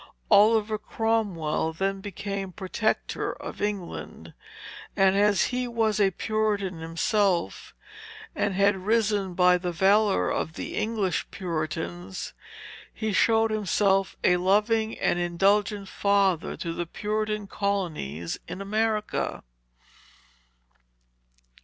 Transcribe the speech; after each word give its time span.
Oliver 0.31 0.79
Cromwell 0.79 1.73
then 1.73 2.01
became 2.01 2.51
Protector 2.51 3.33
of 3.33 3.61
England; 3.61 4.33
and 4.97 5.15
as 5.15 5.43
he 5.53 5.67
was 5.67 5.99
a 5.99 6.09
Puritan 6.09 6.79
himself, 6.79 7.75
and 8.35 8.55
had 8.55 8.77
risen 8.87 9.35
by 9.35 9.59
the 9.59 9.71
valor 9.71 10.27
of 10.31 10.53
the 10.53 10.75
English 10.75 11.29
Puritans, 11.29 12.33
he 12.91 13.13
showed 13.13 13.51
himself 13.51 14.15
a 14.23 14.37
loving 14.37 14.97
and 14.97 15.19
indulgent 15.19 15.87
father 15.87 16.57
to 16.57 16.73
the 16.73 16.87
Puritan 16.87 17.45
colonies 17.45 18.39
in 18.47 18.59
America." 18.59 19.43